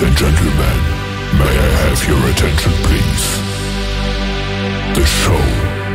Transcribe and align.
And 0.00 0.16
gentlemen, 0.16 0.78
may 1.38 1.58
I 1.58 1.70
have 1.82 2.00
your 2.06 2.22
attention 2.30 2.72
please? 2.86 3.26
The 4.94 5.04
show 5.04 5.42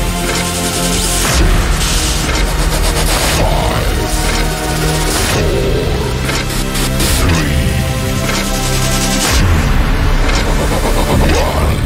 One. 11.34 11.85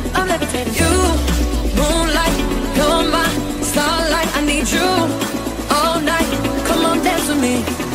I'm. 0.13 0.31
You, 0.51 0.93
moonlight, 1.75 2.37
my 3.11 3.27
starlight. 3.61 4.27
I 4.35 4.41
need 4.45 4.69
you 4.69 4.89
all 5.69 5.99
night. 5.99 6.29
Come 6.67 6.85
on, 6.85 7.03
dance 7.03 7.27
with 7.27 7.41
me. 7.41 7.90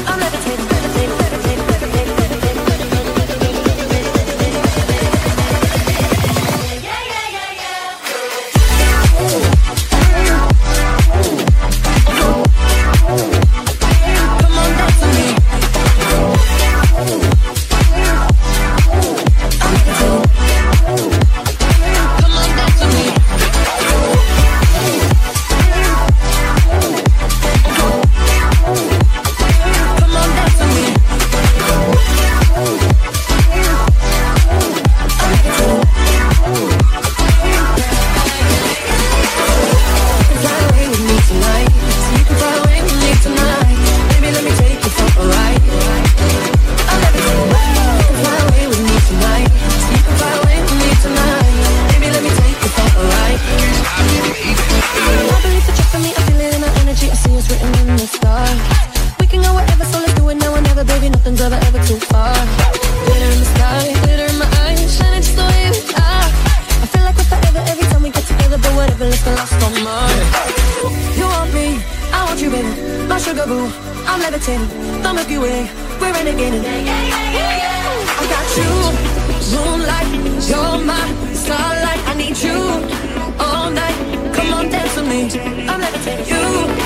me. 85.08 85.68
I'm 85.68 85.80
levitating 85.80 86.26
you. 86.26 86.85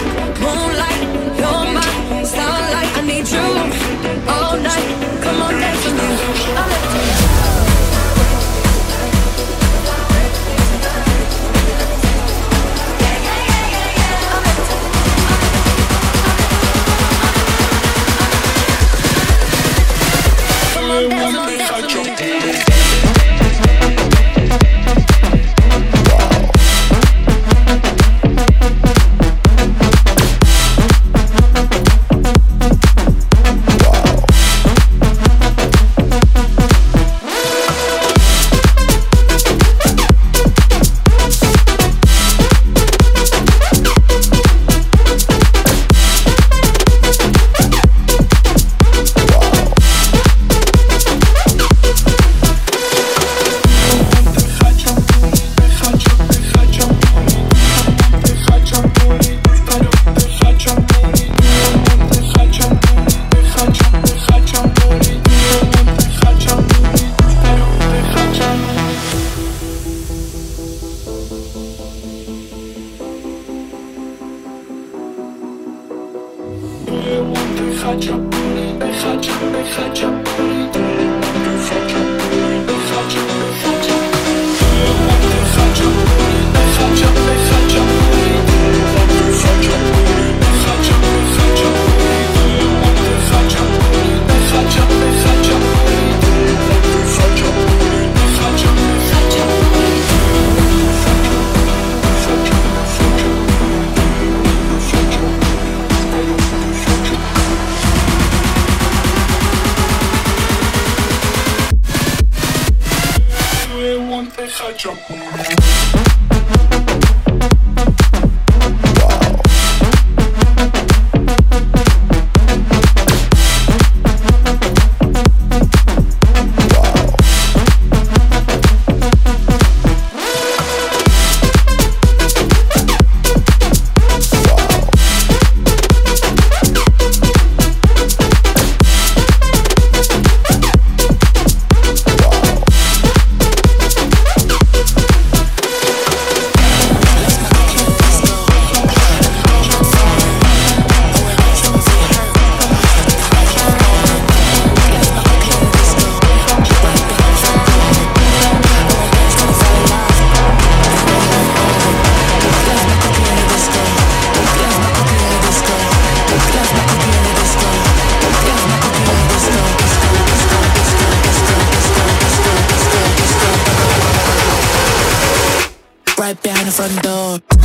Right 176.31 176.43
behind 176.43 176.69
the 176.69 176.73
front 176.73 177.03
door. 177.03 177.60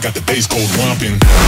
Got 0.00 0.14
the 0.14 0.20
bass 0.22 0.46
go 0.46 0.56
bumping. 0.76 1.39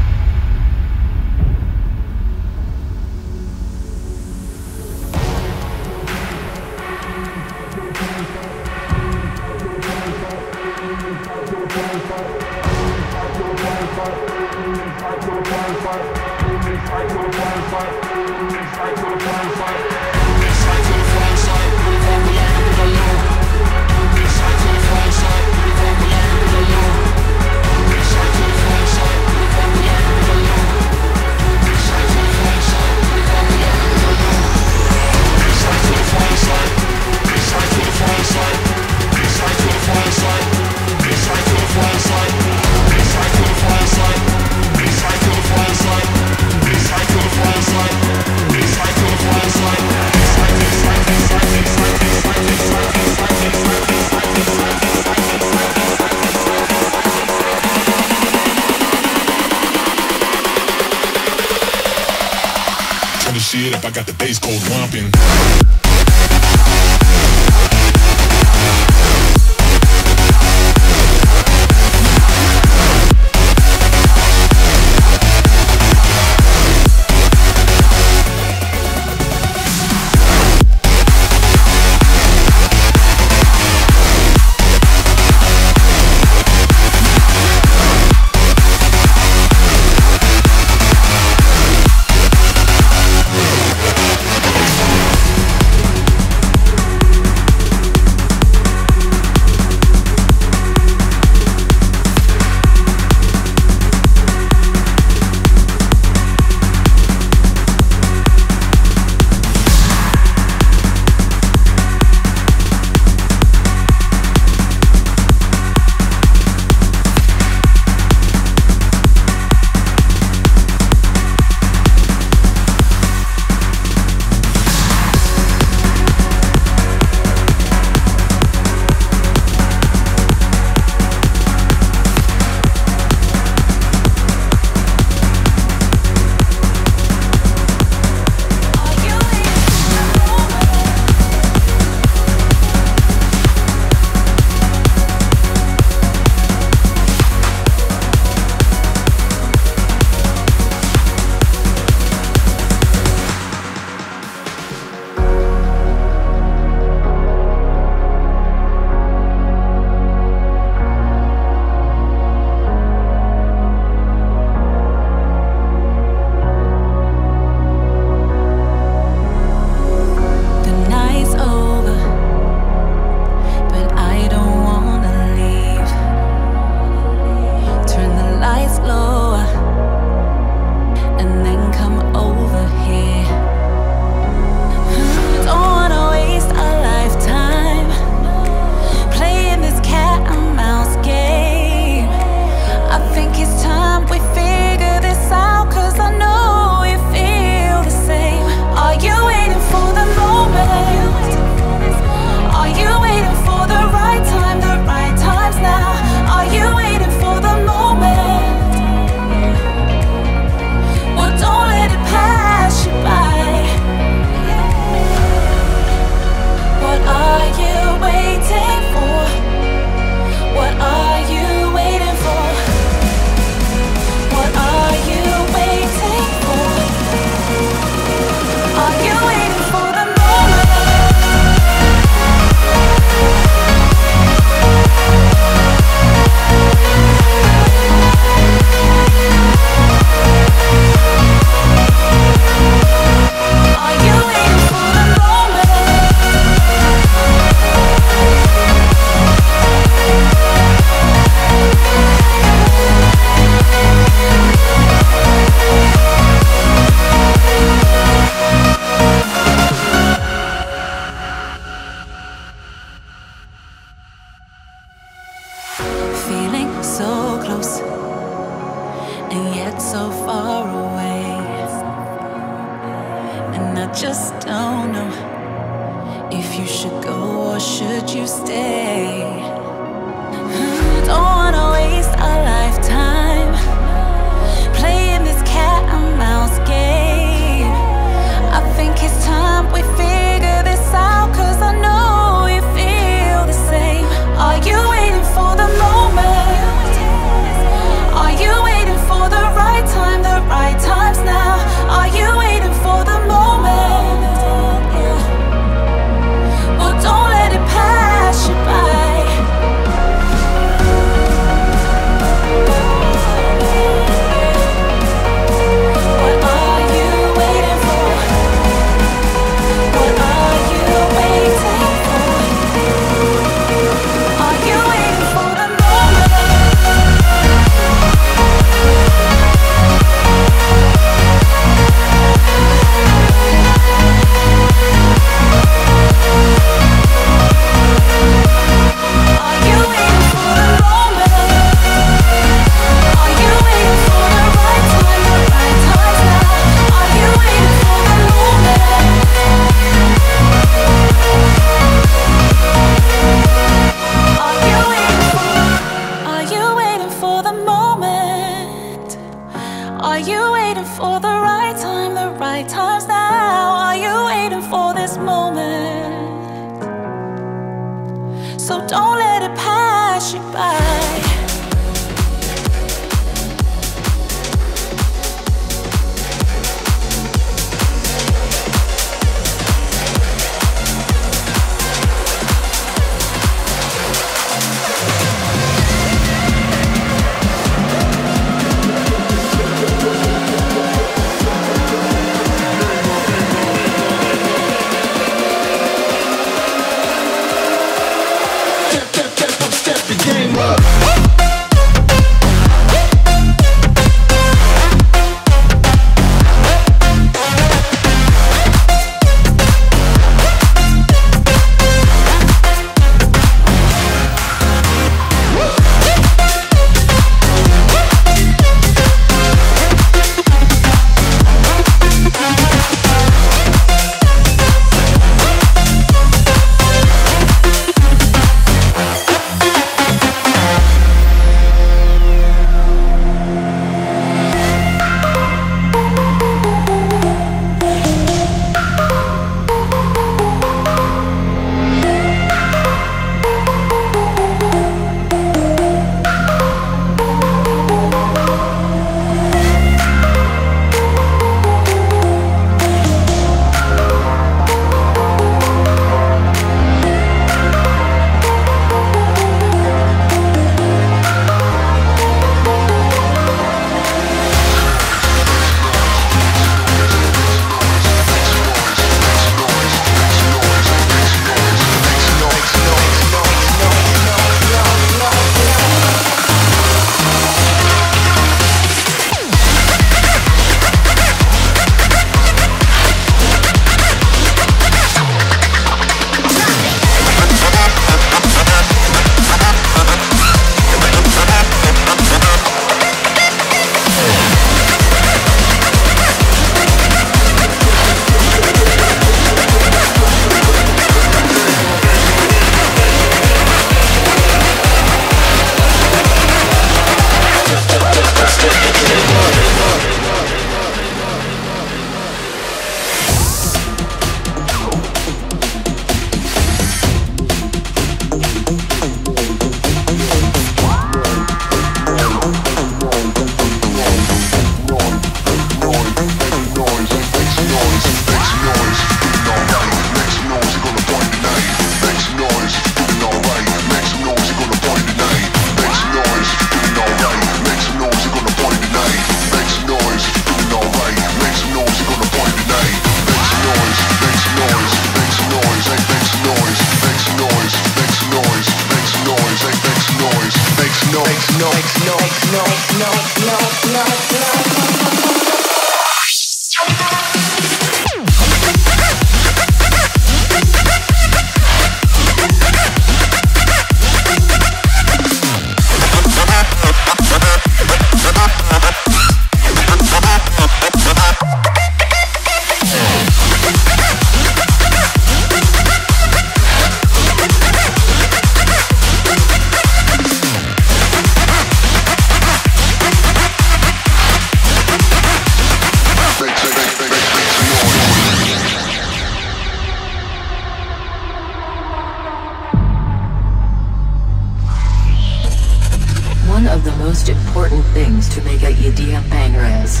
Most 597.12 597.28
important 597.28 597.84
things 597.92 598.26
to 598.26 598.40
make 598.40 598.62
a 598.62 598.72
EDM 598.72 599.28
banger 599.28 599.66
is 599.84 600.00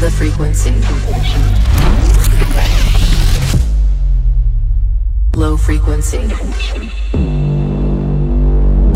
the 0.00 0.10
frequency. 0.10 0.72
Low 5.36 5.58
frequency. 5.58 6.20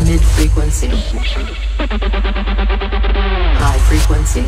Mid 0.08 0.22
frequency. 0.36 0.88
High 3.60 3.80
frequency. 3.90 4.40